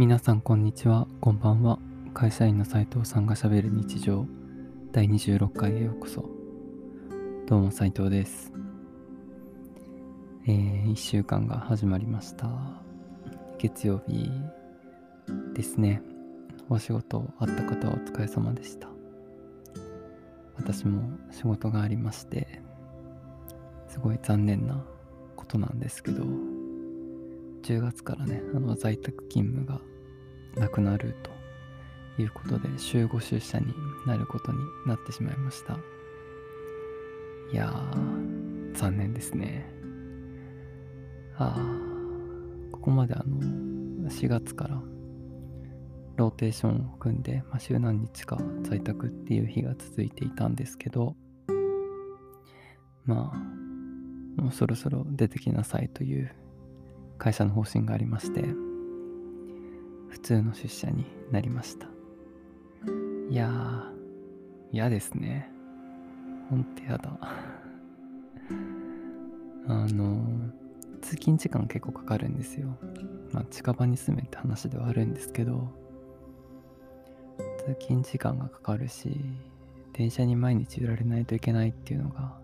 [0.00, 1.78] 皆さんこんにちは、こんばんは。
[2.14, 4.24] 会社員の斉藤さんがしゃべる日常
[4.92, 6.24] 第26回へようこそ。
[7.46, 8.50] どうも斉藤です。
[10.48, 12.48] えー、1週間が始まりました。
[13.58, 14.30] 月曜日
[15.52, 16.00] ですね。
[16.70, 18.88] お仕事あった方はお疲れ様でした。
[20.56, 22.62] 私も仕事がありまして、
[23.86, 24.82] すごい残念な
[25.36, 26.24] ことなんですけど、
[27.62, 29.80] 10月からね、あの在宅勤務が
[30.56, 33.74] なくなるということで、週5出社に
[34.06, 35.78] なることになってしまいました。
[37.52, 39.70] いやー、残念ですね。
[41.36, 44.80] あー、ここまであの、4月から
[46.16, 51.16] ローテーションを組んで、まあ、週何日か在宅っていう日が続いていたんですけど、
[53.04, 56.34] まあ、もうそろそろ出てきなさいという
[57.20, 58.40] 会社の方針がありまして、
[60.08, 61.86] 普通の出社になりました。
[63.28, 63.82] いやー、
[64.72, 65.50] 嫌ですね。
[66.48, 67.18] ほんと嫌だ。
[69.68, 70.24] あの、
[71.02, 72.78] 通勤時間結構かかるんですよ。
[73.32, 75.68] まあ、近場に住めって話ではあるんですけど、
[77.66, 79.20] 通勤時間がかかるし、
[79.92, 82.40] 電車に毎日揺られないといけないっていうのが、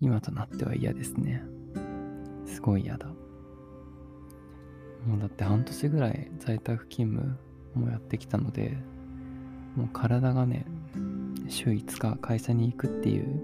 [0.00, 1.42] 今となっては嫌ですね。
[2.46, 3.25] すごい嫌だ。
[5.06, 7.38] もうだって半年ぐらい在宅勤務
[7.74, 8.76] もやってきたので、
[9.76, 10.66] もう体がね、
[11.48, 13.40] 週5日会社に行くっていう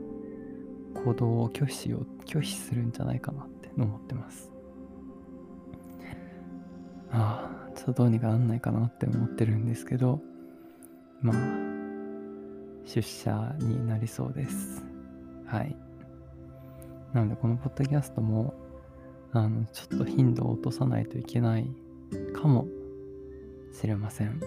[1.04, 4.50] 行動を拒否しよう、拒否するんじゃないかなって思ってます。
[7.12, 10.20] ああ、ちょっとどうにかなんないかなって思ってるんですけど、
[11.20, 11.36] まあ、
[12.84, 14.82] 出社になりそうです。
[15.46, 15.76] はい。
[17.12, 18.54] なので、このポッドキャストも、
[19.34, 21.66] あの、ちょっと頻度を落とさないといけない
[22.34, 22.66] かも
[23.72, 24.40] しれません。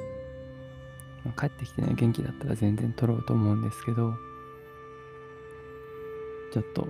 [1.24, 4.14] まあ帰ってきてね、元気だったら全然撮ろうと思うんですけど、
[6.54, 6.88] ちょっと、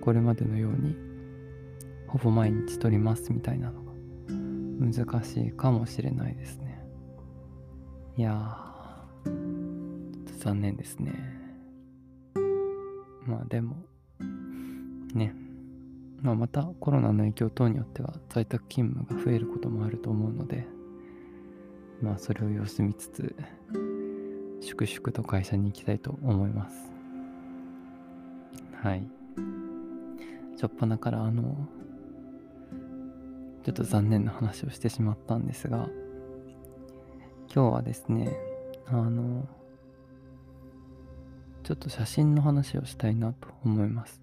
[0.00, 0.96] これまでのように、
[2.08, 3.92] ほぼ毎日撮りますみたいなのが
[4.92, 6.84] 難しいかもしれないですね。
[8.16, 11.12] いやー、ちょっと残念ですね。
[13.24, 13.76] まあでも、
[15.14, 15.34] ね、
[16.24, 20.66] まあ、またコロナの影響等によっては在宅勤務が増えることもあると思うので、
[22.00, 23.36] まあそれを様子見つつ、
[24.62, 26.90] 粛々と会社に行きたいと思います。
[28.82, 29.06] はい。
[30.56, 31.68] しょっぱなからあの、
[33.62, 35.90] ちょっと残念な話をしてしまったんですが、
[37.54, 38.34] 今日はですね、
[38.86, 39.46] あの、
[41.64, 44.22] ちょっと写真の話をしたいなと思います。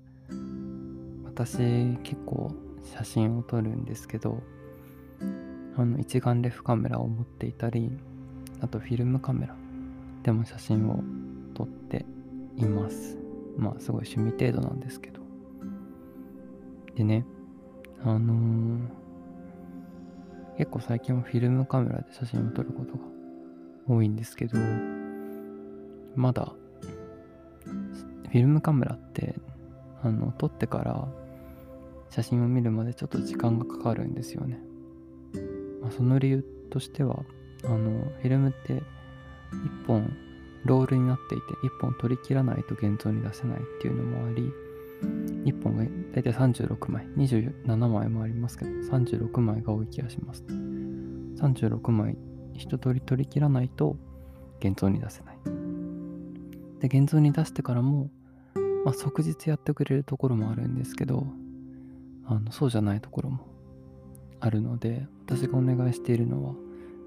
[1.33, 1.57] 私
[2.03, 2.51] 結構
[2.95, 4.41] 写真を撮るんですけど
[5.77, 7.89] あの一眼レフカメラを持っていたり
[8.59, 9.55] あとフィルムカメラ
[10.23, 11.03] でも写真を
[11.53, 12.05] 撮って
[12.57, 13.17] います。
[13.57, 15.21] まあすごい趣味程度なんですけど。
[16.95, 17.25] でね
[18.03, 19.01] あのー
[20.57, 22.99] 結構最近はフィルムカメラで写真を撮ることが
[23.87, 24.59] 多いんですけど
[26.15, 26.53] まだ
[27.65, 29.33] フィルムカメラって
[30.03, 31.07] あの撮ってから
[32.11, 34.59] 写真を見るまでちょっと時間がかかるんですよね。
[35.81, 37.23] まあ、その理由としては
[37.63, 38.81] あのフィルムって1
[39.87, 40.15] 本
[40.65, 44.51] ロールになっていて1本取り切らないと現像に出せないっていうのもあり
[45.51, 52.15] 1本が大体36枚27枚もありますけど36枚が多い気がします36枚
[52.53, 53.97] 一通り取り切らないと
[54.59, 55.37] 現像に出せない
[56.79, 58.11] で現像に出してからも
[58.83, 61.27] まあ、即日やってくれるところもあるんですけど
[62.25, 63.47] あのそうじゃないところも
[64.39, 66.53] あるので私がお願いしているのは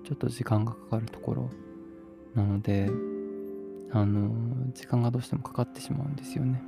[0.05, 1.51] ちょっと時間がかかるところ
[2.35, 2.91] なので
[3.91, 6.61] あの時間がどうしてもかかってしまうんですよね。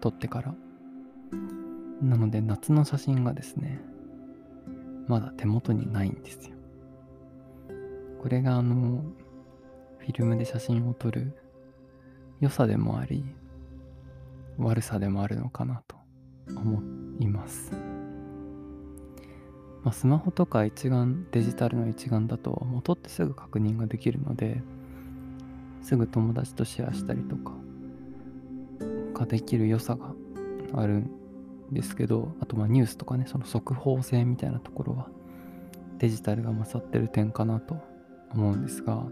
[0.00, 0.54] 撮ってから。
[2.02, 3.80] なので夏の写真がですね
[5.08, 6.56] まだ手元にないんですよ。
[8.20, 9.02] これがあの
[9.98, 11.32] フィルムで写真を撮る
[12.40, 13.24] 良さでもあり
[14.58, 15.96] 悪さでもあるのかなと
[16.54, 17.72] 思っています。
[19.86, 24.60] まあ、スマホとか一眼デジタルの一眼だともう撮ってすぐ確認ができるので
[25.80, 27.52] すぐ友達とシェアしたりとか
[29.14, 30.12] ができる良さが
[30.74, 31.10] あるん
[31.70, 35.08] ですけどあとまニュースとかねその速報性みたいなところは
[35.98, 37.80] デジタルが勝ってる点かなと
[38.34, 39.02] 思うんですが、ま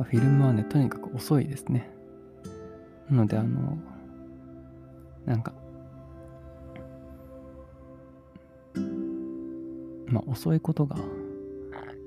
[0.00, 1.88] あ、フィルムはねとにかく遅いですね
[3.08, 3.78] なのであの
[5.24, 5.52] なんか
[10.10, 10.96] まあ遅いことが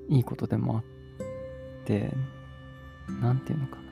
[0.08, 0.84] いいことでもあっ
[1.84, 2.12] て
[3.20, 3.84] 何て言うのかな。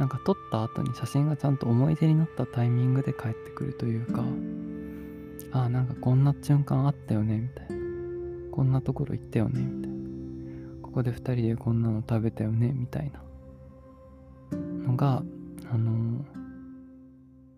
[0.00, 4.24] なんか撮った後に写真がちゃんと思い出になったタイミングで帰ってくるというか
[5.52, 7.74] ああなんかこんな瞬間あったよねみたいな。
[8.50, 10.82] こんなところ行ったよねみたいな。
[10.82, 13.22] ここで2人でこんなの食べたよねみたいな。
[14.86, 15.22] のが
[15.72, 16.24] あの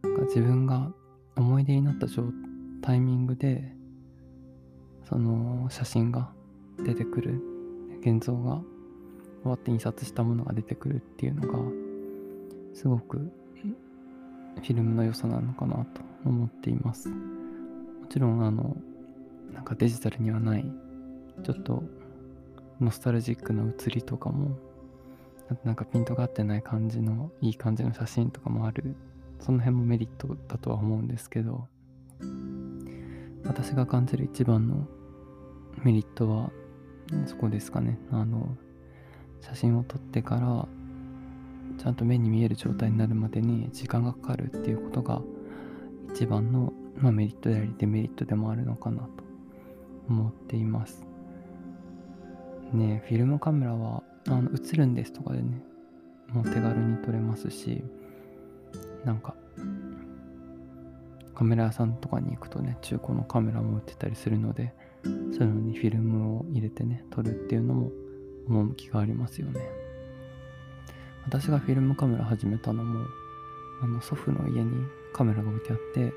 [0.02, 0.92] ー、自分が
[1.36, 2.06] 思い出になった
[2.80, 3.75] タイミングで
[5.08, 6.30] その写真が
[6.84, 7.40] 出てくる
[8.00, 8.60] 現像が
[9.42, 11.58] 終わって印刷したものが出てくるっていうのが
[12.74, 17.08] すごくフィルムの良さなのかなと思っています。
[17.08, 17.14] も
[18.08, 18.76] ちろんあの
[19.52, 20.64] なんかデジタルにはない
[21.44, 21.82] ちょっと
[22.80, 24.56] ノスタルジックな写りとかも
[25.64, 28.96] なんかピントが合ってない感じのいい感じの写真とかもある。
[29.40, 31.68] その辺もメリットだとは思うんですけど
[33.44, 34.86] 私が感じる一番の
[35.86, 36.50] メリットは
[37.26, 37.96] そこですかね。
[38.10, 38.56] あの
[39.40, 40.66] 写真を撮ってから
[41.78, 45.22] ちゃんと目に見える状態になるまでに時間がかかるっていうことが
[46.12, 49.08] 一番の、まあ、メリットでありデメリットでもあるのかなと
[50.08, 51.06] 思っています。
[52.72, 53.04] ね。
[53.06, 55.62] フィルムカメラはあの映るんですとかでね
[56.32, 57.84] もう手軽に撮れますし
[59.04, 59.36] なんか
[61.36, 64.72] カメラ屋さんとかに行くとね中古のカメラも売ってたりするので
[65.04, 67.90] そういうのにフィルムを入れてね撮るっていうのも
[68.48, 69.60] 趣がありますよね。
[71.26, 73.04] 私がフィルムカメラ始めたのも
[73.82, 76.12] あの祖父の家にカメラが置いてあって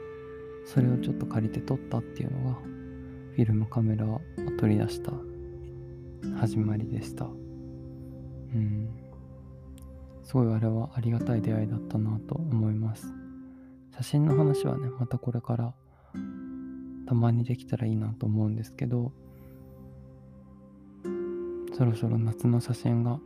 [0.65, 4.21] それをちょっと借りて撮ったっていうのがフィルムカメラを
[4.59, 5.11] 取り出した
[6.39, 7.25] 始まりでした。
[7.25, 7.27] う
[8.57, 8.89] ん。
[10.23, 13.18] すごいあれはありがたい出会いだったなと思います。
[13.99, 15.73] 写真の話はねまたこれから
[17.05, 19.11] たまにできたらいいなと思うんですけど
[21.77, 23.19] そろそろ夏の写真が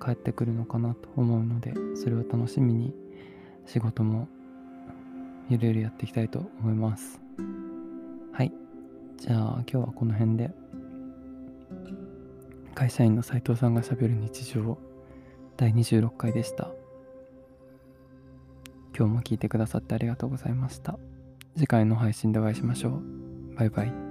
[0.00, 2.94] 帰ってくるのかなと思うのでそれを楽しみに
[3.66, 4.28] 仕事も
[5.48, 7.20] ゆるゆるやっていきたいと思います。
[8.32, 8.52] はい。
[9.16, 10.50] じゃあ今日はこの辺で。
[12.74, 14.78] 会社員の斉藤さんがしゃべる日常
[15.56, 16.70] 第26回でした。
[18.96, 20.98] 今日も聞いてくださってありがとうございました。
[21.54, 23.56] 次回の配信でお会いしましょう。
[23.56, 24.05] バイバイ。